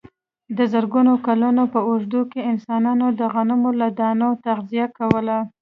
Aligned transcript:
د 0.57 0.59
زرګونو 0.73 1.13
کلونو 1.27 1.63
په 1.73 1.79
اوږدو 1.89 2.21
کې 2.31 2.47
انسانانو 2.51 3.07
د 3.19 3.21
غنمو 3.33 3.71
له 3.81 3.87
دانو 3.99 4.29
تغذیه 4.45 4.85
کوله. 4.97 5.37